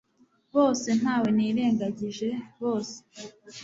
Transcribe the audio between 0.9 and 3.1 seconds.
ntawe nirengagije, bose